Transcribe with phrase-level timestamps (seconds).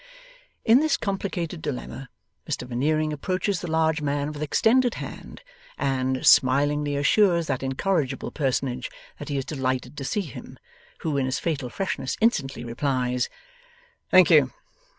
[0.65, 2.09] In this complicated dilemma,
[2.49, 5.43] Mr Veneering approaches the large man with extended hand
[5.77, 10.57] and, smilingly assures that incorrigible personage that he is delighted to see him:
[11.01, 13.29] who in his fatal freshness instantly replies:
[14.09, 14.51] 'Thank you.